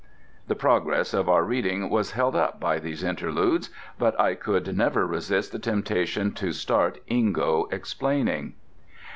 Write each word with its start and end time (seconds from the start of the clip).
The 0.47 0.55
progress 0.55 1.13
of 1.13 1.29
our 1.29 1.43
reading 1.43 1.87
was 1.87 2.13
held 2.13 2.35
up 2.35 2.59
by 2.59 2.79
these 2.79 3.03
interludes, 3.03 3.69
but 3.99 4.19
I 4.19 4.33
could 4.33 4.75
never 4.75 5.05
resist 5.05 5.51
the 5.51 5.59
temptation 5.59 6.31
to 6.31 6.53
start 6.53 7.05
Ingo 7.07 7.71
explaining. 7.71 8.55